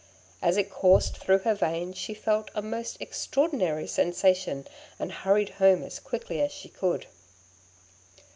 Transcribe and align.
As 0.41 0.57
it 0.57 0.71
coursed 0.71 1.19
through 1.19 1.41
her 1.45 1.53
veins 1.53 1.95
she 1.95 2.15
felt 2.15 2.49
a 2.55 2.63
most 2.63 2.97
extraordinary 2.99 3.85
sensation, 3.85 4.67
and 4.97 5.11
hurried 5.11 5.49
home 5.61 5.83
as 5.83 5.99
quickly 5.99 6.41
as 6.41 6.51
she 6.51 6.69
could. 6.69 7.05